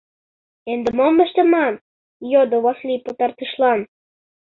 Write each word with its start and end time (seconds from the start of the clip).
—Ынде 0.71 0.89
мом 0.97 1.15
ыштыман?— 1.25 1.73
йодо 2.31 2.57
Васлий 2.65 3.01
пытартышлан. 3.05 3.79